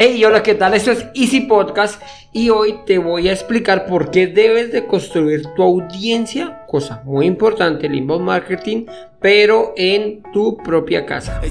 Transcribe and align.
Hey, 0.00 0.24
hola, 0.24 0.44
¿qué 0.44 0.54
tal? 0.54 0.74
Esto 0.74 0.92
es 0.92 1.06
Easy 1.12 1.40
Podcast 1.40 2.00
y 2.32 2.50
hoy 2.50 2.76
te 2.86 2.98
voy 2.98 3.28
a 3.28 3.32
explicar 3.32 3.84
por 3.86 4.12
qué 4.12 4.28
debes 4.28 4.70
de 4.70 4.86
construir 4.86 5.42
tu 5.56 5.62
audiencia, 5.64 6.64
cosa 6.68 7.02
muy 7.04 7.26
importante, 7.26 7.88
el 7.88 7.96
inbound 7.96 8.24
marketing, 8.24 8.86
pero 9.20 9.74
en 9.76 10.22
tu 10.32 10.56
propia 10.58 11.04
casa. 11.04 11.40
They 11.40 11.50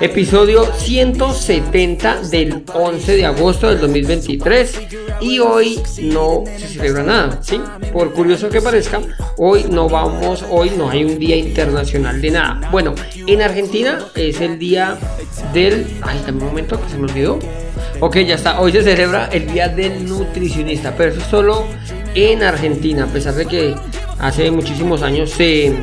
Episodio 0.00 0.64
170 0.76 2.22
del 2.30 2.62
11 2.72 3.16
de 3.16 3.26
agosto 3.26 3.68
del 3.68 3.80
2023 3.80 4.80
y 5.20 5.38
hoy 5.38 5.80
no 6.02 6.44
se 6.56 6.68
celebra 6.68 7.02
nada, 7.02 7.38
¿sí? 7.42 7.60
Por 7.92 8.12
curioso 8.12 8.48
que 8.48 8.60
parezca, 8.60 9.00
hoy 9.36 9.66
no 9.70 9.88
vamos, 9.88 10.44
hoy 10.50 10.70
no 10.76 10.88
hay 10.88 11.04
un 11.04 11.18
día 11.18 11.36
internacional 11.36 12.20
de 12.20 12.30
nada. 12.30 12.68
Bueno, 12.70 12.94
en 13.26 13.42
Argentina 13.42 13.98
es 14.14 14.40
el 14.40 14.58
día 14.58 14.96
del... 15.52 15.86
Ay, 16.02 16.20
dame 16.24 16.38
un 16.42 16.48
momento 16.48 16.80
que 16.80 16.88
se 16.88 16.96
me 16.96 17.10
olvidó. 17.10 17.38
Ok, 18.00 18.18
ya 18.18 18.36
está, 18.36 18.60
hoy 18.60 18.72
se 18.72 18.82
celebra 18.82 19.28
el 19.32 19.52
día 19.52 19.68
del 19.68 20.06
nutricionista, 20.06 20.94
pero 20.96 21.12
eso 21.12 21.20
es 21.20 21.26
solo 21.26 21.66
en 22.14 22.42
Argentina, 22.42 23.04
a 23.04 23.08
pesar 23.08 23.34
de 23.34 23.46
que 23.46 23.74
hace 24.18 24.50
muchísimos 24.50 25.02
años 25.02 25.30
se 25.30 25.74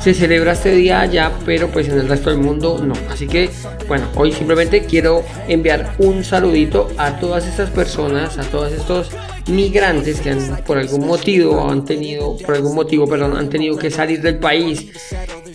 se 0.00 0.14
celebra 0.14 0.52
este 0.52 0.74
día 0.74 1.00
allá, 1.00 1.30
pero 1.44 1.68
pues 1.68 1.88
en 1.88 1.98
el 1.98 2.08
resto 2.08 2.30
del 2.30 2.38
mundo 2.38 2.80
no. 2.82 2.94
Así 3.10 3.26
que, 3.26 3.50
bueno, 3.86 4.06
hoy 4.16 4.32
simplemente 4.32 4.84
quiero 4.84 5.22
enviar 5.46 5.94
un 5.98 6.24
saludito 6.24 6.88
a 6.96 7.18
todas 7.18 7.46
estas 7.46 7.70
personas, 7.70 8.38
a 8.38 8.42
todos 8.42 8.72
estos 8.72 9.10
migrantes 9.48 10.20
que 10.20 10.30
han, 10.30 10.64
por 10.64 10.78
algún 10.78 11.06
motivo 11.06 11.68
han 11.68 11.84
tenido, 11.84 12.36
por 12.38 12.54
algún 12.54 12.74
motivo, 12.74 13.06
perdón, 13.06 13.36
han 13.36 13.50
tenido 13.50 13.76
que 13.76 13.90
salir 13.90 14.22
del 14.22 14.38
país. 14.38 14.90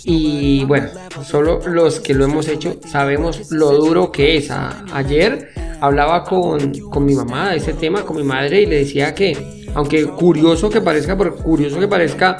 Y 0.04 0.64
bueno, 0.66 0.90
solo 1.24 1.62
los 1.66 2.00
que 2.00 2.14
lo 2.14 2.26
hemos 2.26 2.48
hecho 2.48 2.80
sabemos 2.88 3.52
lo 3.52 3.72
duro 3.72 4.12
que 4.12 4.38
es. 4.38 4.52
Ayer 4.94 5.50
hablaba 5.82 6.24
con, 6.24 6.72
con 6.90 7.04
mi 7.04 7.16
mamá 7.16 7.52
de 7.52 7.58
ese 7.58 7.74
tema, 7.74 8.04
con 8.04 8.18
mi 8.18 8.24
madre, 8.24 8.62
y 8.62 8.66
le 8.68 8.78
decía 8.78 9.16
que, 9.16 9.66
aunque 9.74 10.06
curioso 10.06 10.70
que 10.70 10.82
parezca, 10.82 11.18
por 11.18 11.36
curioso 11.36 11.80
que 11.80 11.88
parezca, 11.88 12.38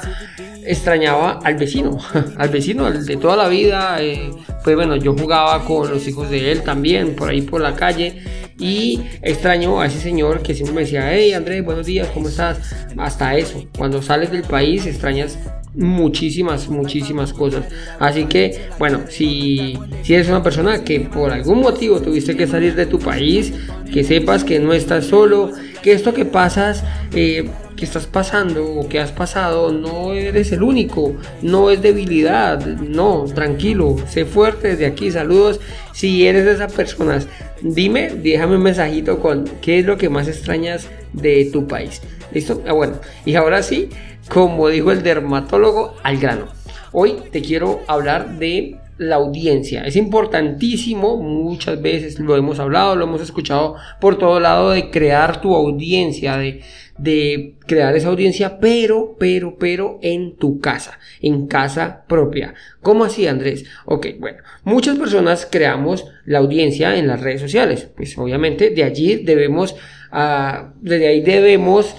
extrañaba 0.66 1.40
al 1.42 1.56
vecino, 1.56 1.98
al 2.36 2.48
vecino 2.48 2.90
de 2.90 3.16
toda 3.16 3.36
la 3.36 3.48
vida. 3.48 4.02
eh, 4.02 4.30
pues 4.66 4.74
bueno, 4.74 4.96
yo 4.96 5.14
jugaba 5.16 5.64
con 5.64 5.88
los 5.88 6.08
hijos 6.08 6.28
de 6.28 6.50
él 6.50 6.62
también, 6.62 7.14
por 7.14 7.28
ahí 7.28 7.40
por 7.40 7.60
la 7.60 7.76
calle. 7.76 8.20
Y 8.58 9.00
extraño 9.22 9.80
a 9.80 9.86
ese 9.86 10.00
señor 10.00 10.42
que 10.42 10.54
siempre 10.54 10.74
me 10.74 10.80
decía, 10.80 11.12
hey 11.12 11.34
Andrés, 11.34 11.64
buenos 11.64 11.86
días, 11.86 12.08
¿cómo 12.12 12.28
estás? 12.28 12.74
Hasta 12.96 13.36
eso, 13.36 13.64
cuando 13.78 14.02
sales 14.02 14.32
del 14.32 14.42
país 14.42 14.84
extrañas 14.84 15.38
muchísimas, 15.76 16.68
muchísimas 16.68 17.32
cosas. 17.32 17.66
Así 18.00 18.24
que, 18.24 18.68
bueno, 18.78 19.02
si, 19.08 19.78
si 20.02 20.14
eres 20.14 20.28
una 20.28 20.42
persona 20.42 20.82
que 20.82 20.98
por 20.98 21.30
algún 21.32 21.60
motivo 21.60 22.00
tuviste 22.00 22.36
que 22.36 22.48
salir 22.48 22.74
de 22.74 22.86
tu 22.86 22.98
país, 22.98 23.52
que 23.92 24.02
sepas 24.02 24.42
que 24.42 24.58
no 24.58 24.72
estás 24.72 25.04
solo, 25.04 25.52
que 25.80 25.92
esto 25.92 26.12
que 26.12 26.24
pasas, 26.24 26.82
eh, 27.14 27.48
que 27.76 27.84
estás 27.84 28.06
pasando 28.06 28.66
o 28.66 28.88
que 28.88 28.98
has 28.98 29.12
pasado, 29.12 29.70
no 29.70 30.12
eres 30.12 30.50
el 30.52 30.62
único, 30.62 31.14
no 31.42 31.70
es 31.70 31.82
debilidad, 31.82 32.64
no, 32.64 33.24
tranquilo, 33.26 33.96
sé 34.08 34.24
fuerte 34.24 34.68
desde 34.68 34.86
aquí, 34.86 35.10
saludos. 35.10 35.60
Si 35.92 36.26
eres 36.26 36.44
de 36.44 36.52
esas 36.52 36.72
personas, 36.72 37.28
dime, 37.60 38.10
déjame 38.10 38.56
un 38.56 38.62
mensajito 38.62 39.20
con 39.20 39.44
qué 39.60 39.78
es 39.78 39.86
lo 39.86 39.98
que 39.98 40.08
más 40.08 40.26
extrañas 40.26 40.88
de 41.12 41.48
tu 41.52 41.66
país. 41.66 42.02
¿Listo? 42.32 42.62
Ah, 42.66 42.72
bueno, 42.72 42.94
y 43.24 43.34
ahora 43.36 43.62
sí, 43.62 43.90
como 44.28 44.68
dijo 44.68 44.90
el 44.90 45.02
dermatólogo, 45.02 45.94
al 46.02 46.18
grano. 46.18 46.48
Hoy 46.92 47.16
te 47.30 47.42
quiero 47.42 47.80
hablar 47.86 48.38
de 48.38 48.78
la 48.98 49.16
audiencia. 49.16 49.82
Es 49.84 49.96
importantísimo, 49.96 51.18
muchas 51.18 51.80
veces 51.80 52.18
lo 52.18 52.36
hemos 52.36 52.58
hablado, 52.58 52.96
lo 52.96 53.04
hemos 53.04 53.20
escuchado 53.20 53.76
por 54.00 54.16
todo 54.16 54.40
lado, 54.40 54.70
de 54.70 54.90
crear 54.90 55.40
tu 55.40 55.54
audiencia, 55.54 56.38
de, 56.38 56.62
de 56.98 57.56
crear 57.66 57.94
esa 57.94 58.08
audiencia, 58.08 58.58
pero, 58.58 59.16
pero, 59.18 59.58
pero 59.58 59.98
en 60.02 60.36
tu 60.36 60.60
casa, 60.60 60.98
en 61.20 61.46
casa 61.46 62.04
propia. 62.08 62.54
¿Cómo 62.80 63.04
así, 63.04 63.26
Andrés? 63.26 63.64
Ok, 63.84 64.06
bueno, 64.18 64.38
muchas 64.64 64.98
personas 64.98 65.46
creamos 65.50 66.06
la 66.24 66.38
audiencia 66.38 66.96
en 66.96 67.06
las 67.06 67.20
redes 67.20 67.40
sociales. 67.40 67.88
Pues 67.96 68.16
obviamente 68.16 68.70
de 68.70 68.84
allí 68.84 69.16
debemos, 69.16 69.76
ah, 70.10 70.72
desde 70.80 71.08
ahí 71.08 71.20
debemos 71.20 71.94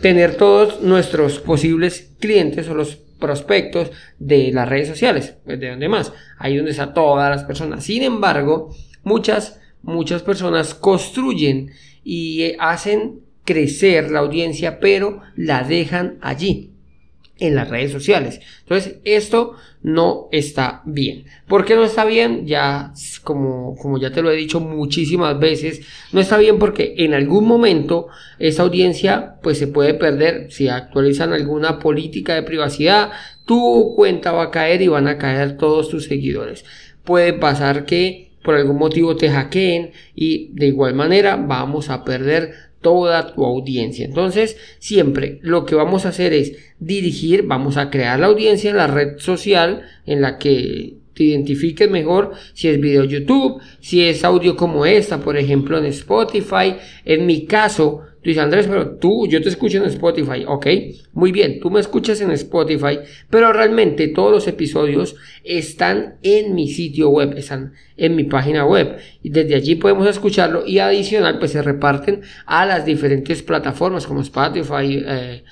tener 0.00 0.36
todos 0.36 0.82
nuestros 0.82 1.38
posibles 1.38 2.12
clientes 2.20 2.68
o 2.68 2.74
los 2.74 2.96
prospectos 3.18 3.90
de 4.18 4.52
las 4.52 4.68
redes 4.68 4.88
sociales, 4.88 5.36
pues, 5.44 5.58
de 5.58 5.70
donde 5.70 5.88
más, 5.88 6.12
ahí 6.38 6.56
donde 6.56 6.72
están 6.72 6.92
todas 6.92 7.30
las 7.30 7.44
personas. 7.44 7.84
Sin 7.84 8.02
embargo, 8.02 8.74
muchas, 9.02 9.60
muchas 9.82 10.22
personas 10.22 10.74
construyen 10.74 11.70
y 12.02 12.42
eh, 12.42 12.56
hacen 12.58 13.20
crecer 13.44 14.10
la 14.10 14.20
audiencia, 14.20 14.80
pero 14.80 15.20
la 15.36 15.64
dejan 15.64 16.18
allí 16.20 16.74
en 17.38 17.54
las 17.54 17.68
redes 17.68 17.90
sociales. 17.90 18.40
Entonces, 18.60 18.96
esto 19.04 19.54
no 19.82 20.28
está 20.30 20.82
bien. 20.84 21.24
¿Por 21.48 21.64
qué 21.64 21.74
no 21.74 21.84
está 21.84 22.04
bien? 22.04 22.46
Ya, 22.46 22.92
como, 23.22 23.76
como 23.76 23.98
ya 23.98 24.12
te 24.12 24.22
lo 24.22 24.30
he 24.30 24.36
dicho 24.36 24.60
muchísimas 24.60 25.38
veces, 25.38 25.82
no 26.12 26.20
está 26.20 26.38
bien 26.38 26.58
porque 26.58 26.94
en 26.98 27.12
algún 27.12 27.46
momento 27.46 28.06
esa 28.38 28.62
audiencia 28.62 29.34
pues 29.42 29.58
se 29.58 29.66
puede 29.66 29.94
perder 29.94 30.50
si 30.52 30.68
actualizan 30.68 31.32
alguna 31.32 31.78
política 31.80 32.34
de 32.34 32.44
privacidad, 32.44 33.10
tu 33.44 33.94
cuenta 33.96 34.32
va 34.32 34.44
a 34.44 34.50
caer 34.50 34.80
y 34.80 34.88
van 34.88 35.08
a 35.08 35.18
caer 35.18 35.56
todos 35.56 35.88
tus 35.88 36.04
seguidores. 36.04 36.64
Puede 37.02 37.32
pasar 37.32 37.84
que 37.84 38.30
por 38.44 38.54
algún 38.54 38.78
motivo 38.78 39.16
te 39.16 39.30
hackeen 39.30 39.90
y 40.14 40.50
de 40.52 40.68
igual 40.68 40.94
manera 40.94 41.36
vamos 41.36 41.90
a 41.90 42.04
perder 42.04 42.54
toda 42.84 43.34
tu 43.34 43.44
audiencia. 43.44 44.04
Entonces, 44.04 44.56
siempre 44.78 45.40
lo 45.42 45.64
que 45.64 45.74
vamos 45.74 46.06
a 46.06 46.10
hacer 46.10 46.32
es 46.32 46.52
dirigir, 46.78 47.42
vamos 47.42 47.76
a 47.76 47.90
crear 47.90 48.20
la 48.20 48.26
audiencia 48.26 48.70
en 48.70 48.76
la 48.76 48.86
red 48.86 49.18
social 49.18 49.82
en 50.06 50.20
la 50.20 50.38
que 50.38 50.98
te 51.14 51.24
identifiques 51.24 51.90
mejor 51.90 52.32
si 52.52 52.68
es 52.68 52.80
video 52.80 53.04
YouTube, 53.04 53.60
si 53.80 54.04
es 54.04 54.22
audio 54.22 54.54
como 54.54 54.84
esta, 54.84 55.18
por 55.18 55.36
ejemplo, 55.36 55.78
en 55.78 55.86
Spotify. 55.86 56.76
En 57.04 57.26
mi 57.26 57.46
caso, 57.46 58.02
tú 58.24 58.30
dices, 58.30 58.42
Andrés, 58.42 58.66
pero 58.66 58.96
tú, 58.96 59.26
yo 59.28 59.42
te 59.42 59.50
escucho 59.50 59.76
en 59.76 59.84
Spotify, 59.84 60.46
ok, 60.46 60.66
muy 61.12 61.30
bien, 61.30 61.60
tú 61.60 61.70
me 61.70 61.78
escuchas 61.78 62.22
en 62.22 62.30
Spotify, 62.30 63.00
pero 63.28 63.52
realmente 63.52 64.08
todos 64.08 64.32
los 64.32 64.48
episodios 64.48 65.14
están 65.44 66.14
en 66.22 66.54
mi 66.54 66.68
sitio 66.68 67.10
web, 67.10 67.34
están 67.36 67.74
en 67.98 68.16
mi 68.16 68.24
página 68.24 68.64
web, 68.64 68.96
y 69.22 69.28
desde 69.28 69.56
allí 69.56 69.74
podemos 69.74 70.08
escucharlo 70.08 70.66
y 70.66 70.78
adicional, 70.78 71.38
pues 71.38 71.52
se 71.52 71.60
reparten 71.60 72.22
a 72.46 72.64
las 72.64 72.86
diferentes 72.86 73.42
plataformas 73.42 74.06
como 74.06 74.22
Spotify, 74.22 75.04
eh, 75.06 75.44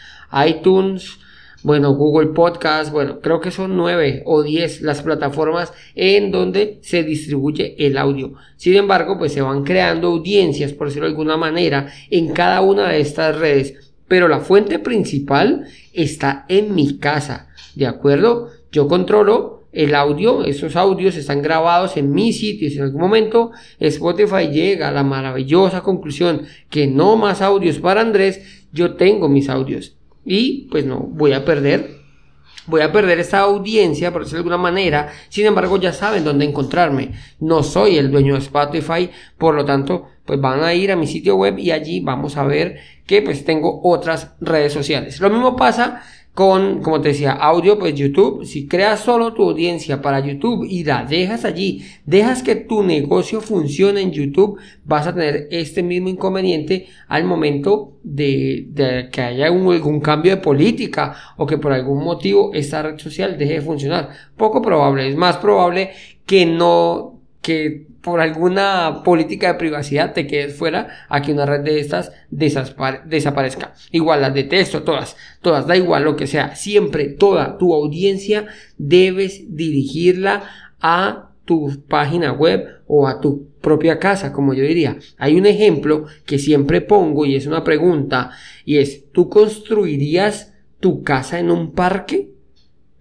iTunes, 0.47 1.19
bueno, 1.63 1.95
Google 1.95 2.31
Podcast, 2.31 2.91
bueno, 2.91 3.21
creo 3.21 3.41
que 3.41 3.53
son 3.53 3.77
nueve 3.77 4.23
o 4.27 4.43
diez 4.43 4.83
las 4.83 5.03
plataformas 5.03 5.73
en 5.95 6.33
donde 6.33 6.79
se 6.83 7.05
distribuye 7.05 7.77
el 7.79 7.97
audio. 7.99 8.35
Sin 8.57 8.75
embargo, 8.75 9.17
pues 9.17 9.33
se 9.33 9.43
van 9.43 9.63
creando 9.63 10.09
audiencias, 10.09 10.73
por 10.73 10.89
decirlo 10.89 11.07
de 11.07 11.13
alguna 11.13 11.37
manera, 11.37 11.87
en 12.11 12.33
cada 12.33 12.63
una 12.63 12.89
de 12.89 13.01
estas 13.01 13.39
redes. 13.39 13.93
Pero 14.09 14.27
la 14.27 14.41
fuente 14.41 14.81
principal 14.81 15.67
está 15.93 16.47
en 16.49 16.75
mi 16.75 16.99
casa, 16.99 17.49
¿de 17.77 17.87
acuerdo? 17.87 18.51
Yo 18.73 18.89
controlo 18.89 19.63
el 19.73 19.95
audio, 19.95 20.45
esos 20.45 20.75
audios 20.75 21.17
están 21.17 21.43
grabados 21.43 21.97
en 21.97 22.11
mi 22.11 22.33
sitio. 22.33 22.69
Si 22.71 22.77
en 22.77 22.83
algún 22.83 23.01
momento 23.01 23.53
Spotify 23.79 24.49
llega 24.49 24.89
a 24.89 24.93
la 24.93 25.05
maravillosa 25.05 25.83
conclusión 25.83 26.43
que 26.69 26.89
no 26.89 27.17
más 27.17 27.41
audios 27.41 27.79
para 27.79 28.01
Andrés, 28.01 28.67
yo 28.73 28.95
tengo 28.95 29.29
mis 29.29 29.49
audios 29.49 29.97
y 30.25 30.69
pues 30.71 30.85
no 30.85 30.99
voy 30.99 31.33
a 31.33 31.45
perder. 31.45 32.03
Voy 32.67 32.81
a 32.83 32.93
perder 32.93 33.19
esta 33.19 33.41
audiencia 33.41 34.13
por 34.13 34.23
decirlo 34.23 34.45
de 34.45 34.51
alguna 34.51 34.71
manera. 34.71 35.13
Sin 35.29 35.47
embargo 35.47 35.79
ya 35.79 35.93
saben 35.93 36.25
dónde 36.25 36.45
encontrarme. 36.45 37.13
No 37.41 37.63
soy 37.63 37.99
el 37.99 38.11
dueño 38.11 38.35
de 38.35 38.41
Spotify 38.41 39.11
por 39.37 39.55
lo 39.55 39.65
tanto 39.65 40.07
pues 40.25 40.41
van 40.41 40.63
a 40.63 40.73
ir 40.73 40.93
a 40.93 40.97
mi 40.97 41.07
sitio 41.07 41.37
web 41.37 41.59
y 41.59 41.73
allí 41.73 42.01
vamos 42.01 42.37
a 42.37 42.45
ver 42.45 42.79
que 43.07 43.23
pues 43.23 43.45
tengo 43.45 43.81
otras 43.83 44.35
redes 44.41 44.73
sociales. 44.73 45.21
Lo 45.21 45.31
mismo 45.31 45.57
pasa 45.57 46.03
con, 46.35 46.81
como 46.81 47.01
te 47.03 47.09
decía, 47.09 47.33
audio, 47.33 47.79
pues 47.79 47.95
YouTube, 47.95 48.47
si 48.47 48.67
creas 48.67 49.01
solo 49.01 49.35
tu 49.35 49.51
audiencia 49.51 50.01
para 50.01 50.21
YouTube 50.21 50.65
y 50.67 50.83
la 50.83 51.05
dejas 51.05 51.45
allí, 51.45 51.85
dejas 52.07 52.43
que 52.43 52.55
tu 52.57 52.83
negocio 52.83 53.43
funcione 53.43 54.01
en 54.01 54.13
YouTube, 54.13 54.59
vas 54.85 55.07
a 55.07 55.15
tener 55.15 55.49
este 55.51 55.83
mismo 55.83 56.09
inconveniente 56.09 56.87
al 57.09 57.25
momento 57.25 57.99
de, 58.03 59.11
que 59.13 59.21
haya 59.21 59.47
algún 59.47 60.01
cambio 60.01 60.37
de 60.37 60.43
política 60.43 61.15
o 61.37 61.47
que 61.47 61.59
por 61.59 61.73
algún 61.73 62.03
motivo 62.03 62.51
esta 62.55 62.83
red 62.83 62.99
social 62.99 63.37
deje 63.37 63.55
de 63.55 63.61
funcionar. 63.61 64.09
Poco 64.35 64.63
probable, 64.63 65.09
es 65.09 65.17
más 65.17 65.37
probable 65.37 65.91
que 66.25 66.47
no, 66.47 67.21
que 67.43 67.92
por 68.03 68.21
alguna 68.21 69.03
política 69.05 69.53
de 69.53 69.59
privacidad 69.59 70.13
te 70.13 70.27
quedes 70.27 70.57
fuera 70.57 71.07
a 71.09 71.23
que 71.23 71.33
una 71.33 71.47
red 71.47 71.61
de 71.61 71.79
estas 71.79 72.13
desaparezca. 72.31 73.75
Igual 73.93 74.21
las 74.21 74.35
detesto, 74.35 74.83
todas, 74.83 75.17
todas, 75.41 75.67
da 75.67 75.77
igual 75.77 76.03
lo 76.05 76.17
que 76.17 76.27
sea. 76.27 76.57
Siempre 76.57 77.07
toda 77.07 77.59
tu 77.59 77.73
audiencia 77.73 78.47
debes 78.77 79.57
dirigirla 79.57 80.43
a 80.81 81.31
tu 81.45 81.85
página 81.89 82.33
web 82.33 82.67
o 82.87 83.07
a 83.07 83.21
tu 83.21 83.49
propia 83.61 83.99
casa, 83.99 84.33
como 84.33 84.53
yo 84.53 84.65
diría. 84.65 84.99
Hay 85.19 85.37
un 85.37 85.47
ejemplo 85.47 86.07
que 86.27 86.39
siempre 86.39 86.81
pongo 86.81 87.25
y 87.25 87.37
es 87.37 87.47
una 87.47 87.63
pregunta 87.63 88.33
y 88.65 88.79
es, 88.79 89.11
¿tú 89.13 89.29
construirías 89.29 90.55
tu 90.81 91.03
casa 91.03 91.39
en 91.39 91.51
un 91.51 91.73
parque? 91.73 92.33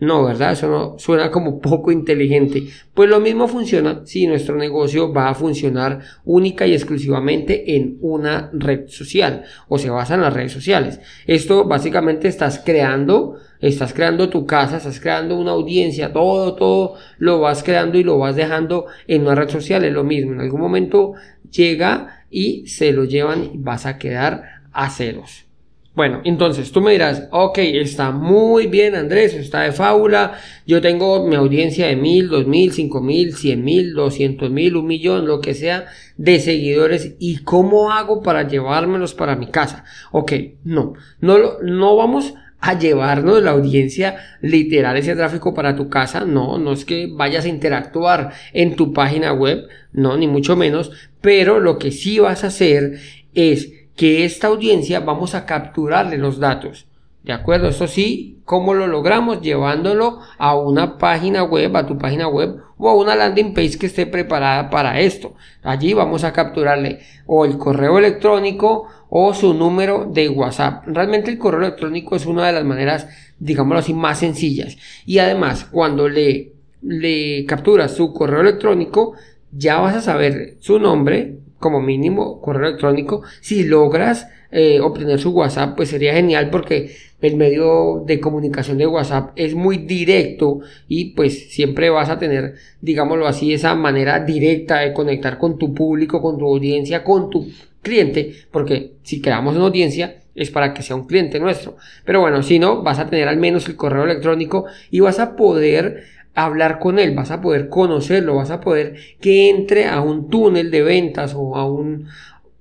No, 0.02 0.24
¿verdad? 0.24 0.54
Eso 0.54 0.68
no 0.68 0.98
suena 0.98 1.30
como 1.30 1.62
poco 1.62 1.92
inteligente. 1.92 2.64
Pues 2.92 3.08
lo 3.08 3.20
mismo 3.20 3.48
funciona 3.48 4.02
si 4.04 4.26
nuestro 4.26 4.56
negocio 4.56 5.14
va 5.14 5.30
a 5.30 5.36
funcionar 5.36 6.00
única 6.26 6.66
y 6.66 6.74
exclusivamente 6.74 7.76
en 7.76 8.00
una 8.02 8.50
red 8.52 8.88
social 8.88 9.44
o 9.68 9.78
se 9.78 9.92
basa 9.92 10.16
en 10.16 10.22
las 10.22 10.34
redes 10.34 10.54
sociales. 10.54 11.00
Esto 11.28 11.66
básicamente 11.66 12.28
estás 12.28 12.64
creando, 12.66 13.36
estás 13.60 13.94
creando 13.94 14.28
tu 14.28 14.48
casa, 14.48 14.78
estás 14.78 15.00
creando 15.00 15.38
una 15.38 15.52
audiencia, 15.52 16.12
todo, 16.12 16.56
todo 16.56 16.96
lo 17.20 17.40
vas 17.40 17.62
creando 17.62 18.00
y 18.00 18.04
lo 18.04 18.18
vas 18.18 18.36
dejando 18.36 18.88
en 19.06 19.22
una 19.22 19.36
red 19.36 19.50
social. 19.50 19.86
Es 19.86 19.94
lo 19.94 20.04
mismo. 20.04 20.34
En 20.34 20.42
algún 20.42 20.62
momento 20.62 21.14
llega 21.52 22.26
y 22.32 22.66
se 22.66 22.92
lo 22.92 23.04
llevan 23.04 23.44
y 23.44 23.58
vas 23.58 23.86
a 23.86 24.00
quedar 24.00 24.64
a 24.72 24.90
ceros. 24.90 25.51
Bueno, 25.94 26.22
entonces 26.24 26.72
tú 26.72 26.80
me 26.80 26.94
dirás, 26.94 27.28
ok, 27.32 27.58
está 27.58 28.12
muy 28.12 28.68
bien 28.68 28.96
Andrés, 28.96 29.34
está 29.34 29.64
de 29.64 29.74
fábula, 29.74 30.40
yo 30.66 30.80
tengo 30.80 31.28
mi 31.28 31.36
audiencia 31.36 31.88
de 31.88 31.98
mil, 31.98 32.30
dos 32.30 32.48
mil, 32.48 32.72
cinco 32.72 33.02
mil, 33.02 33.36
cien 33.36 33.66
mil, 33.66 33.94
doscientos 33.94 34.50
mil, 34.52 34.78
un 34.78 34.88
millón, 34.88 35.28
lo 35.28 35.42
que 35.42 35.54
sea, 35.54 35.88
de 36.16 36.40
seguidores, 36.40 37.16
¿y 37.20 37.40
cómo 37.40 37.92
hago 37.92 38.24
para 38.24 38.48
llevármelos 38.48 39.14
para 39.14 39.36
mi 39.36 39.48
casa? 39.48 39.84
Ok, 40.14 40.32
no, 40.64 40.94
no, 41.20 41.60
no 41.62 41.98
vamos 41.98 42.36
a 42.62 42.80
llevarnos 42.80 43.44
la 43.44 43.52
audiencia 43.52 44.16
literal 44.40 44.96
ese 44.96 45.16
tráfico 45.16 45.54
para 45.54 45.76
tu 45.76 45.90
casa, 45.90 46.24
no, 46.24 46.58
no 46.58 46.72
es 46.72 46.86
que 46.86 47.10
vayas 47.12 47.44
a 47.44 47.50
interactuar 47.50 48.32
en 48.54 48.78
tu 48.78 48.94
página 48.94 49.34
web, 49.34 49.68
no, 49.92 50.16
ni 50.16 50.28
mucho 50.28 50.56
menos, 50.56 50.92
pero 51.20 51.60
lo 51.60 51.78
que 51.78 51.92
sí 51.92 52.20
vas 52.20 52.46
a 52.46 52.48
hacer 52.48 52.98
es 53.34 53.74
que 54.02 54.26
esta 54.26 54.48
audiencia 54.48 55.00
vamos 55.02 55.36
a 55.36 55.46
capturarle 55.46 56.18
los 56.18 56.40
datos. 56.40 56.88
¿De 57.24 57.34
acuerdo? 57.34 57.68
Eso 57.68 57.86
sí, 57.86 58.40
¿cómo 58.46 58.74
lo 58.74 58.88
logramos? 58.88 59.42
Llevándolo 59.42 60.22
a 60.40 60.56
una 60.56 60.98
página 60.98 61.44
web, 61.44 61.78
a 61.78 61.86
tu 61.86 62.00
página 62.00 62.28
web 62.28 62.58
o 62.80 62.90
a 62.90 62.96
una 62.96 63.16
landing 63.16 63.54
page 63.54 63.78
que 63.78 63.86
esté 63.86 64.08
preparada 64.08 64.72
para 64.72 65.00
esto. 65.00 65.36
Allí 65.62 65.94
vamos 65.94 66.24
a 66.24 66.34
capturarle 66.34 67.02
o 67.28 67.46
el 67.46 67.60
correo 67.60 68.00
electrónico 68.00 68.88
o 69.08 69.36
su 69.36 69.54
número 69.54 70.10
de 70.12 70.30
WhatsApp. 70.30 70.84
Realmente 70.88 71.30
el 71.30 71.38
correo 71.38 71.60
electrónico 71.60 72.16
es 72.16 72.26
una 72.26 72.48
de 72.48 72.54
las 72.54 72.66
maneras, 72.66 73.08
digámoslo 73.38 73.82
así, 73.82 73.94
más 73.94 74.18
sencillas. 74.18 74.78
Y 75.06 75.20
además, 75.20 75.66
cuando 75.66 76.10
le, 76.10 76.54
le 76.82 77.46
capturas 77.46 77.92
su 77.92 78.14
correo 78.14 78.42
electrónico, 78.42 79.14
ya 79.52 79.80
vas 79.80 79.96
a 79.96 80.02
saber 80.02 80.58
su 80.60 80.80
nombre, 80.80 81.38
como 81.62 81.80
mínimo 81.80 82.42
correo 82.42 82.68
electrónico. 82.68 83.22
Si 83.40 83.64
logras 83.64 84.28
eh, 84.52 84.82
obtener 84.82 85.20
su 85.20 85.30
WhatsApp, 85.30 85.78
pues 85.78 85.90
sería 85.90 86.14
genial 86.14 86.50
porque 86.50 86.94
el 87.22 87.38
medio 87.38 88.04
de 88.06 88.20
comunicación 88.20 88.78
de 88.78 88.88
WhatsApp 88.88 89.32
es 89.38 89.56
muy 89.56 89.78
directo 89.78 90.60
y 90.90 91.12
pues 91.12 91.54
siempre 91.54 91.90
vas 91.90 92.10
a 92.10 92.20
tener, 92.20 92.56
digámoslo 92.82 93.28
así, 93.28 93.54
esa 93.54 93.76
manera 93.76 94.20
directa 94.26 94.80
de 94.80 94.92
conectar 94.92 95.38
con 95.38 95.58
tu 95.58 95.74
público, 95.74 96.22
con 96.22 96.38
tu 96.38 96.46
audiencia, 96.46 97.04
con 97.04 97.30
tu 97.30 97.48
cliente, 97.82 98.34
porque 98.52 98.96
si 99.04 99.22
creamos 99.22 99.56
una 99.56 99.66
audiencia 99.66 100.18
es 100.34 100.50
para 100.50 100.74
que 100.74 100.82
sea 100.82 100.96
un 100.96 101.06
cliente 101.06 101.40
nuestro. 101.40 101.78
Pero 102.06 102.22
bueno, 102.22 102.42
si 102.42 102.58
no, 102.58 102.82
vas 102.82 103.00
a 103.00 103.10
tener 103.10 103.28
al 103.28 103.38
menos 103.38 103.68
el 103.68 103.76
correo 103.76 104.06
electrónico 104.06 104.66
y 104.90 105.00
vas 105.00 105.20
a 105.20 105.36
poder 105.36 106.04
hablar 106.36 106.80
con 106.80 107.00
él, 107.00 107.14
vas 107.16 107.32
a 107.32 107.42
poder 107.42 107.70
conocerlo, 107.70 108.36
vas 108.36 108.52
a 108.52 108.62
poder 108.62 108.96
que 109.20 109.50
entre 109.50 109.86
a 109.88 110.02
un 110.02 110.30
túnel 110.30 110.72
de 110.72 110.82
ventas 110.82 111.34
o 111.36 111.56
a 111.56 111.66
un, 111.66 112.08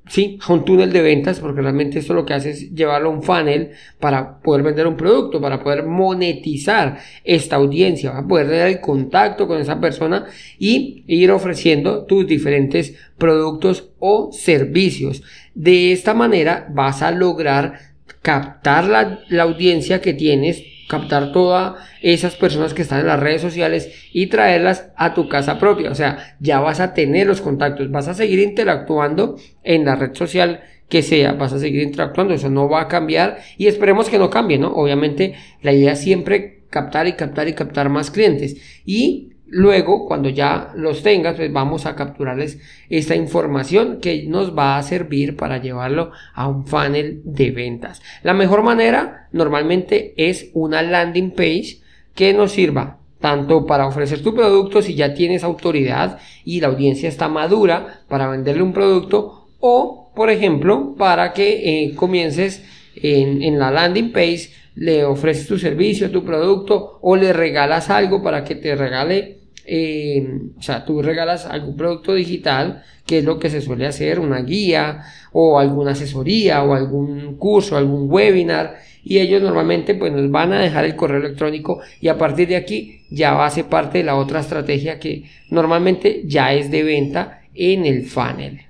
sí, 0.09 0.39
a 0.47 0.53
un 0.53 0.65
túnel 0.65 0.93
de 0.93 1.03
ventas, 1.03 1.39
porque 1.39 1.61
realmente 1.61 2.01
esto 2.01 2.15
lo 2.15 2.27
que 2.27 2.35
hace 2.35 2.51
es 2.51 2.75
llevarlo 2.75 3.11
a 3.11 3.13
un 3.13 3.23
funnel 3.23 3.71
para 4.01 4.41
poder 4.41 4.65
vender 4.65 4.87
un 4.87 4.97
producto, 4.97 5.41
para 5.41 5.63
poder 5.63 5.85
monetizar 5.85 6.99
esta 7.23 7.57
audiencia, 7.57 8.11
vas 8.11 8.25
a 8.25 8.29
poder 8.29 8.49
tener 8.49 8.67
el 8.67 8.81
contacto 8.81 9.47
con 9.47 9.61
esa 9.61 9.81
persona 9.81 10.27
y 10.59 11.05
ir 11.07 11.31
ofreciendo 11.31 12.05
tus 12.05 12.27
diferentes 12.27 12.95
productos 13.19 13.91
o 14.01 14.33
servicios. 14.33 15.23
De 15.55 15.93
esta 15.93 16.13
manera 16.13 16.67
vas 16.73 17.03
a 17.03 17.13
lograr 17.13 17.79
captar 18.21 18.85
la, 18.85 19.21
la 19.29 19.45
audiencia 19.45 20.01
que 20.01 20.13
tienes 20.13 20.63
captar 20.91 21.31
todas 21.31 21.77
esas 22.03 22.35
personas 22.35 22.75
que 22.75 22.83
están 22.83 23.01
en 23.01 23.07
las 23.07 23.21
redes 23.21 23.41
sociales 23.41 24.09
y 24.13 24.27
traerlas 24.27 24.91
a 24.97 25.15
tu 25.15 25.29
casa 25.29 25.59
propia. 25.59 25.91
O 25.91 25.95
sea, 25.95 26.37
ya 26.41 26.59
vas 26.59 26.81
a 26.81 26.93
tener 26.95 27.29
los 27.29 27.41
contactos, 27.41 27.93
vas 27.93 28.09
a 28.09 28.15
seguir 28.15 28.41
interactuando 28.41 29.37
en 29.63 29.85
la 29.85 29.95
red 29.95 30.15
social 30.15 30.63
que 30.89 31.03
sea, 31.03 31.35
vas 31.35 31.53
a 31.53 31.61
seguir 31.61 31.83
interactuando, 31.83 32.35
eso 32.35 32.51
no 32.51 32.69
va 32.69 32.83
a 32.83 32.89
cambiar 32.89 33.39
y 33.57 33.69
esperemos 33.69 34.11
que 34.11 34.19
no 34.19 34.29
cambie, 34.29 34.59
¿no? 34.59 34.73
Obviamente 34.73 35.35
la 35.63 35.73
idea 35.73 35.93
es 35.93 36.01
siempre 36.01 36.65
captar 36.69 37.07
y 37.07 37.13
captar 37.13 37.47
y 37.47 37.53
captar 37.53 37.89
más 37.89 38.11
clientes 38.11 38.57
y 38.85 39.30
Luego, 39.53 40.07
cuando 40.07 40.29
ya 40.29 40.71
los 40.77 41.03
tengas, 41.03 41.35
pues 41.35 41.53
vamos 41.53 41.85
a 41.85 41.97
capturarles 41.97 42.61
esta 42.89 43.17
información 43.17 43.99
que 44.01 44.25
nos 44.29 44.57
va 44.57 44.79
a 44.79 44.83
servir 44.85 45.37
para 45.37 45.59
llevarlo 45.59 46.13
a 46.35 46.47
un 46.47 46.69
funnel 46.69 47.21
de 47.25 47.51
ventas. 47.51 48.01
La 48.23 48.33
mejor 48.33 48.63
manera 48.63 49.29
normalmente 49.33 50.15
es 50.17 50.51
una 50.55 50.83
landing 50.83 51.33
page 51.33 51.81
que 52.15 52.33
nos 52.33 52.53
sirva 52.53 52.99
tanto 53.19 53.67
para 53.67 53.89
ofrecer 53.89 54.23
tu 54.23 54.35
producto 54.37 54.83
si 54.83 54.95
ya 54.95 55.15
tienes 55.15 55.43
autoridad 55.43 56.19
y 56.45 56.61
la 56.61 56.69
audiencia 56.69 57.09
está 57.09 57.29
madura 57.29 58.05
para 58.09 58.29
venderle 58.29 58.63
un 58.63 58.73
producto 58.73 59.49
o, 59.59 60.13
por 60.15 60.31
ejemplo, 60.31 60.95
para 60.97 61.33
que 61.33 61.87
eh, 61.87 61.95
comiences 61.97 62.65
en, 62.95 63.43
en 63.43 63.59
la 63.59 63.73
landing 63.73 64.13
page 64.13 64.53
le 64.77 65.05
ofreces 65.05 65.49
tu 65.49 65.59
servicio, 65.59 66.11
tu 66.13 66.25
producto 66.25 66.99
o 67.03 67.17
le 67.17 67.33
regalas 67.33 67.91
algo 67.91 68.23
para 68.23 68.45
que 68.45 68.55
te 68.55 68.77
regale 68.77 69.40
eh, 69.67 70.41
o 70.59 70.63
sea, 70.63 70.85
tú 70.85 71.03
regalas 71.03 71.47
algún 71.47 71.77
producto 71.77 72.15
digital, 72.15 72.83
que 73.07 73.19
es 73.19 73.25
lo 73.25 73.39
que 73.39 73.51
se 73.51 73.61
suele 73.61 73.87
hacer, 73.87 74.21
una 74.21 74.43
guía 74.43 75.03
o 75.33 75.59
alguna 75.59 75.93
asesoría 75.93 76.63
o 76.63 76.75
algún 76.75 77.37
curso, 77.37 77.77
algún 77.77 78.11
webinar, 78.11 78.79
y 79.03 79.19
ellos 79.19 79.43
normalmente 79.43 79.95
pues 79.95 80.13
nos 80.13 80.31
van 80.31 80.53
a 80.53 80.61
dejar 80.61 80.85
el 80.85 80.97
correo 80.97 81.19
electrónico 81.19 81.81
y 82.01 82.09
a 82.09 82.19
partir 82.19 82.49
de 82.49 82.57
aquí 82.57 83.03
ya 83.11 83.45
hace 83.45 83.65
parte 83.65 83.99
de 83.99 84.05
la 84.05 84.17
otra 84.17 84.41
estrategia 84.41 84.99
que 84.99 85.25
normalmente 85.49 86.23
ya 86.27 86.53
es 86.53 86.71
de 86.71 86.83
venta 86.83 87.43
en 87.55 87.87
el 87.87 88.05
funnel. 88.05 88.61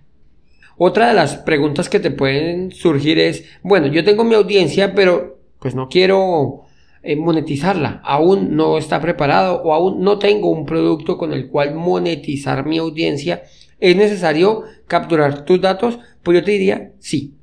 Otra 0.76 1.08
de 1.08 1.14
las 1.14 1.36
preguntas 1.36 1.88
que 1.88 2.00
te 2.00 2.10
pueden 2.10 2.72
surgir 2.72 3.18
es, 3.18 3.44
bueno, 3.62 3.88
yo 3.88 4.02
tengo 4.02 4.24
mi 4.24 4.34
audiencia, 4.34 4.94
pero 4.94 5.38
pues 5.58 5.74
no 5.74 5.88
quiero 5.88 6.64
eh, 7.02 7.16
monetizarla. 7.16 8.00
Aún 8.04 8.56
no 8.56 8.76
está 8.76 9.00
preparado 9.00 9.62
o 9.62 9.72
aún 9.72 10.02
no 10.02 10.18
tengo 10.18 10.50
un 10.50 10.66
producto 10.66 11.16
con 11.16 11.32
el 11.32 11.48
cual 11.48 11.74
monetizar 11.74 12.66
mi 12.66 12.78
audiencia. 12.78 13.42
¿Es 13.78 13.96
necesario 13.96 14.64
capturar 14.86 15.44
tus 15.44 15.60
datos? 15.60 15.98
Pues 16.22 16.38
yo 16.38 16.44
te 16.44 16.52
diría 16.52 16.92
sí. 16.98 17.34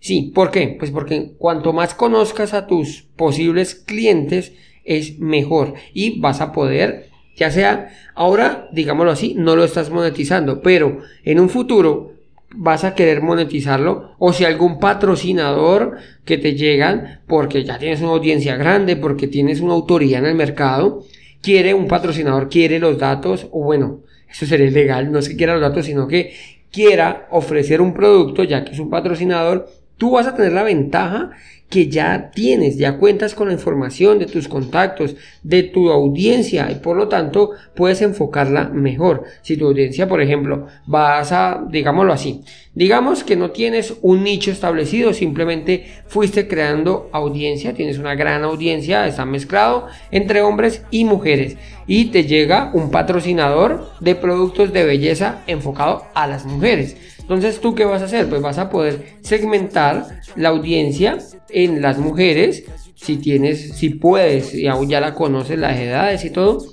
Sí, 0.00 0.30
¿por 0.34 0.50
qué? 0.50 0.76
Pues 0.78 0.90
porque 0.90 1.32
cuanto 1.38 1.72
más 1.72 1.94
conozcas 1.94 2.52
a 2.52 2.66
tus 2.66 3.02
posibles 3.16 3.74
clientes 3.74 4.52
es 4.84 5.18
mejor 5.18 5.74
y 5.94 6.20
vas 6.20 6.40
a 6.40 6.52
poder, 6.52 7.08
ya 7.34 7.50
sea 7.50 7.88
ahora, 8.14 8.68
digámoslo 8.72 9.10
así, 9.10 9.34
no 9.36 9.56
lo 9.56 9.64
estás 9.64 9.90
monetizando, 9.90 10.60
pero 10.60 11.00
en 11.24 11.40
un 11.40 11.48
futuro 11.48 12.12
vas 12.56 12.84
a 12.84 12.94
querer 12.94 13.22
monetizarlo 13.22 14.14
o 14.18 14.32
si 14.32 14.44
algún 14.44 14.80
patrocinador 14.80 15.98
que 16.24 16.38
te 16.38 16.54
llegan 16.54 17.20
porque 17.26 17.64
ya 17.64 17.78
tienes 17.78 18.00
una 18.00 18.10
audiencia 18.10 18.56
grande, 18.56 18.96
porque 18.96 19.28
tienes 19.28 19.60
una 19.60 19.74
autoridad 19.74 20.20
en 20.20 20.26
el 20.26 20.34
mercado, 20.34 21.04
quiere 21.42 21.74
un 21.74 21.86
patrocinador, 21.86 22.48
quiere 22.48 22.78
los 22.78 22.98
datos 22.98 23.46
o 23.52 23.62
bueno, 23.62 24.00
eso 24.30 24.46
sería 24.46 24.66
ilegal, 24.66 25.12
no 25.12 25.18
es 25.18 25.28
que 25.28 25.36
quiera 25.36 25.52
los 25.52 25.62
datos, 25.62 25.86
sino 25.86 26.08
que 26.08 26.34
quiera 26.72 27.28
ofrecer 27.30 27.80
un 27.80 27.94
producto 27.94 28.42
ya 28.44 28.64
que 28.64 28.72
es 28.72 28.78
un 28.78 28.90
patrocinador, 28.90 29.68
tú 29.96 30.12
vas 30.12 30.26
a 30.26 30.34
tener 30.34 30.52
la 30.52 30.62
ventaja 30.62 31.30
que 31.68 31.88
ya 31.88 32.30
tienes, 32.32 32.78
ya 32.78 32.96
cuentas 32.96 33.34
con 33.34 33.48
la 33.48 33.54
información 33.54 34.18
de 34.18 34.26
tus 34.26 34.46
contactos, 34.46 35.16
de 35.42 35.64
tu 35.64 35.90
audiencia 35.90 36.70
y 36.70 36.76
por 36.76 36.96
lo 36.96 37.08
tanto 37.08 37.50
puedes 37.74 38.02
enfocarla 38.02 38.68
mejor. 38.68 39.24
Si 39.42 39.56
tu 39.56 39.66
audiencia, 39.66 40.08
por 40.08 40.20
ejemplo, 40.20 40.66
vas 40.86 41.32
a, 41.32 41.64
digámoslo 41.68 42.12
así, 42.12 42.42
digamos 42.74 43.24
que 43.24 43.36
no 43.36 43.50
tienes 43.50 43.94
un 44.02 44.22
nicho 44.22 44.52
establecido, 44.52 45.12
simplemente 45.12 45.86
fuiste 46.06 46.46
creando 46.46 47.08
audiencia, 47.12 47.74
tienes 47.74 47.98
una 47.98 48.14
gran 48.14 48.44
audiencia, 48.44 49.06
está 49.06 49.24
mezclado 49.24 49.86
entre 50.12 50.42
hombres 50.42 50.82
y 50.92 51.04
mujeres 51.04 51.56
y 51.88 52.06
te 52.06 52.24
llega 52.24 52.70
un 52.74 52.90
patrocinador 52.90 53.90
de 54.00 54.14
productos 54.14 54.72
de 54.72 54.84
belleza 54.84 55.42
enfocado 55.48 56.04
a 56.14 56.26
las 56.28 56.44
mujeres. 56.44 56.96
Entonces, 57.20 57.60
¿tú 57.60 57.74
qué 57.74 57.84
vas 57.84 58.02
a 58.02 58.04
hacer? 58.04 58.28
Pues 58.28 58.40
vas 58.40 58.58
a 58.58 58.70
poder 58.70 59.16
segmentar 59.20 60.20
la 60.36 60.50
audiencia 60.50 61.18
en 61.56 61.80
las 61.80 61.98
mujeres 61.98 62.64
si 62.94 63.18
tienes, 63.18 63.76
si 63.76 63.90
puedes, 63.90 64.54
y 64.54 64.66
aún 64.66 64.88
ya 64.88 65.00
la 65.00 65.14
conoces, 65.14 65.58
las 65.58 65.78
edades 65.78 66.24
y 66.24 66.30
todo, 66.30 66.64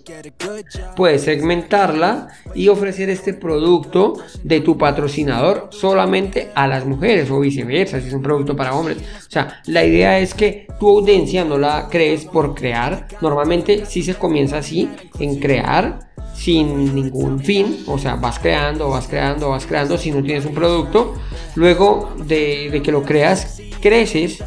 puedes 0.95 1.21
segmentarla 1.21 2.29
y 2.55 2.69
ofrecer 2.69 3.09
este 3.09 3.33
producto 3.33 4.13
de 4.41 4.61
tu 4.61 4.77
patrocinador 4.77 5.69
solamente 5.71 6.49
a 6.55 6.65
las 6.67 6.85
mujeres 6.85 7.29
o 7.29 7.41
viceversa, 7.41 7.99
si 7.99 8.07
es 8.07 8.13
un 8.13 8.21
producto 8.21 8.55
para 8.55 8.73
hombres. 8.73 8.97
O 8.99 9.31
sea, 9.31 9.61
la 9.67 9.85
idea 9.85 10.19
es 10.19 10.33
que 10.33 10.67
tu 10.79 10.89
audiencia 10.89 11.43
no 11.43 11.57
la 11.57 11.87
crees 11.89 12.25
por 12.25 12.55
crear. 12.55 13.07
Normalmente 13.21 13.85
si 13.85 14.01
se 14.01 14.15
comienza 14.15 14.59
así, 14.59 14.89
en 15.19 15.39
crear 15.39 16.11
sin 16.33 16.95
ningún 16.95 17.39
fin, 17.41 17.83
o 17.85 17.97
sea, 17.97 18.15
vas 18.15 18.39
creando, 18.39 18.89
vas 18.89 19.07
creando, 19.07 19.49
vas 19.49 19.65
creando, 19.65 19.97
si 19.97 20.11
no 20.11 20.23
tienes 20.23 20.45
un 20.45 20.53
producto, 20.53 21.15
luego 21.55 22.11
de, 22.25 22.69
de 22.71 22.81
que 22.81 22.91
lo 22.91 23.03
creas, 23.03 23.61
creces 23.81 24.41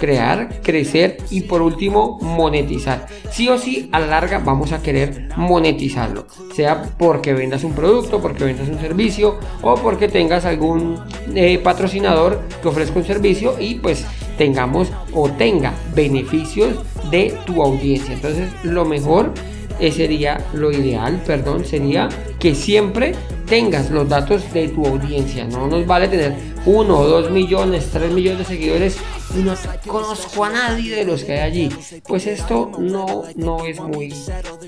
crear, 0.00 0.60
crecer 0.62 1.18
y 1.30 1.42
por 1.42 1.62
último 1.62 2.18
monetizar. 2.20 3.06
Sí 3.30 3.48
o 3.48 3.58
sí, 3.58 3.88
a 3.92 4.00
la 4.00 4.06
larga 4.06 4.38
vamos 4.38 4.72
a 4.72 4.82
querer 4.82 5.28
monetizarlo. 5.36 6.26
Sea 6.54 6.82
porque 6.98 7.34
vendas 7.34 7.62
un 7.62 7.74
producto, 7.74 8.20
porque 8.20 8.44
vendas 8.44 8.68
un 8.68 8.80
servicio 8.80 9.38
o 9.62 9.74
porque 9.76 10.08
tengas 10.08 10.44
algún 10.44 10.98
eh, 11.34 11.58
patrocinador 11.58 12.40
que 12.62 12.68
ofrezca 12.68 12.98
un 12.98 13.04
servicio 13.04 13.54
y 13.60 13.76
pues 13.76 14.06
tengamos 14.38 14.90
o 15.12 15.30
tenga 15.30 15.74
beneficios 15.94 16.78
de 17.10 17.36
tu 17.44 17.62
audiencia. 17.62 18.14
Entonces 18.14 18.48
lo 18.64 18.84
mejor 18.84 19.32
eh, 19.78 19.92
sería, 19.92 20.44
lo 20.54 20.72
ideal, 20.72 21.22
perdón, 21.26 21.64
sería 21.64 22.08
que 22.38 22.54
siempre 22.54 23.14
tengas 23.50 23.90
los 23.90 24.08
datos 24.08 24.50
de 24.52 24.68
tu 24.68 24.86
audiencia. 24.86 25.44
No 25.44 25.66
nos 25.66 25.84
vale 25.84 26.06
tener 26.06 26.34
uno, 26.64 27.02
dos 27.02 27.30
millones, 27.32 27.90
tres 27.92 28.12
millones 28.12 28.38
de 28.38 28.44
seguidores 28.44 28.96
y 29.36 29.42
no 29.42 29.54
conozco 29.86 30.44
a 30.44 30.50
nadie 30.50 30.94
de 30.94 31.04
los 31.04 31.24
que 31.24 31.32
hay 31.32 31.40
allí. 31.40 31.68
Pues 32.06 32.28
esto 32.28 32.70
no, 32.78 33.24
no 33.34 33.64
es 33.64 33.80
muy, 33.80 34.14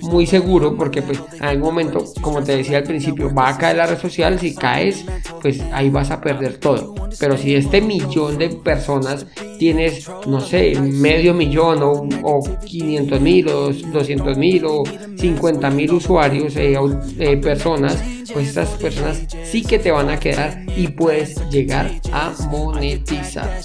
muy 0.03 0.27
seguro 0.27 0.77
porque 0.77 1.01
pues 1.01 1.21
en 1.35 1.45
algún 1.45 1.69
momento, 1.69 2.05
como 2.21 2.43
te 2.43 2.57
decía 2.57 2.79
al 2.79 2.85
principio, 2.85 3.33
va 3.33 3.51
a 3.51 3.59
caer 3.59 3.77
la 3.77 3.87
red 3.87 4.01
social, 4.01 4.39
si 4.41 4.53
caes, 4.53 5.05
pues 5.41 5.61
ahí 5.73 5.89
vas 5.89 6.11
a 6.11 6.21
perder 6.21 6.59
todo. 6.59 6.95
Pero 7.21 7.37
si 7.37 7.55
este 7.55 7.81
millón 7.81 8.37
de 8.37 8.49
personas 8.49 9.27
tienes, 9.61 10.11
no 10.27 10.41
sé, 10.41 10.75
medio 10.81 11.35
millón 11.35 11.83
o, 11.83 12.09
o 12.25 12.43
500 12.65 13.21
mil 13.21 13.49
o 13.49 13.73
200 13.73 14.37
mil 14.37 14.65
o 14.65 14.83
50 15.17 15.71
mil 15.71 15.93
usuarios, 15.93 16.57
eh, 16.57 16.77
eh, 17.19 17.37
personas, 17.37 18.03
pues 18.33 18.49
estas 18.49 18.69
personas 18.71 19.23
sí 19.45 19.63
que 19.63 19.79
te 19.79 19.91
van 19.91 20.11
a 20.11 20.19
quedar 20.19 20.65
y 20.77 20.89
puedes 20.89 21.49
llegar 21.51 21.91
a 22.13 22.33
monetizar. 22.51 23.61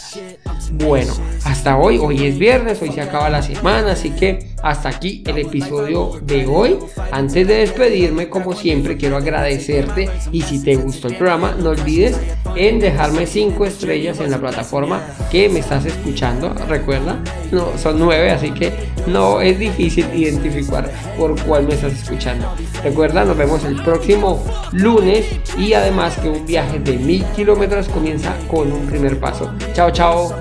Bueno, 0.71 1.13
hasta 1.43 1.77
hoy, 1.77 1.97
hoy 1.97 2.25
es 2.25 2.37
viernes, 2.37 2.81
hoy 2.81 2.91
se 2.91 3.01
acaba 3.01 3.29
la 3.29 3.41
semana, 3.41 3.93
así 3.93 4.11
que 4.11 4.55
hasta 4.61 4.89
aquí 4.89 5.23
el 5.25 5.37
episodio 5.37 6.19
de 6.21 6.47
hoy. 6.47 6.77
Antes 7.11 7.47
de 7.47 7.55
despedirme, 7.55 8.29
como 8.29 8.53
siempre, 8.53 8.97
quiero 8.97 9.17
agradecerte 9.17 10.09
y 10.31 10.41
si 10.41 10.63
te 10.63 10.75
gustó 10.75 11.07
el 11.07 11.15
programa, 11.15 11.55
no 11.59 11.69
olvides 11.69 12.19
en 12.55 12.79
dejarme 12.79 13.25
5 13.25 13.65
estrellas 13.65 14.19
en 14.19 14.31
la 14.31 14.39
plataforma 14.39 15.01
que 15.31 15.49
me 15.49 15.59
estás 15.59 15.85
escuchando. 15.85 16.53
Recuerda, 16.67 17.19
no, 17.51 17.77
son 17.77 17.99
9, 17.99 18.31
así 18.31 18.51
que 18.51 18.73
no 19.07 19.41
es 19.41 19.57
difícil 19.57 20.05
identificar 20.13 20.91
por 21.17 21.39
cuál 21.43 21.67
me 21.67 21.73
estás 21.75 21.93
escuchando. 21.93 22.53
Recuerda, 22.83 23.25
nos 23.25 23.37
vemos 23.37 23.63
el 23.63 23.81
próximo 23.83 24.43
lunes 24.73 25.25
y 25.57 25.73
además 25.73 26.17
que 26.17 26.29
un 26.29 26.45
viaje 26.45 26.79
de 26.79 26.97
mil 26.97 27.23
kilómetros 27.35 27.87
comienza 27.89 28.35
con 28.49 28.71
un 28.71 28.85
primer 28.87 29.19
paso. 29.19 29.51
Chao, 29.73 29.91
chao. 29.91 30.33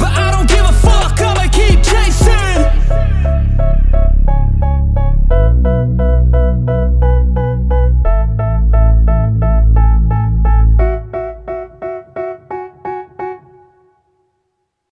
But 0.00 0.12
I 0.16 0.30
don't 0.30 0.37